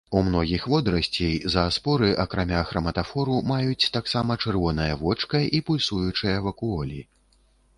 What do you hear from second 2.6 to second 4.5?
храматафору, маюць таксама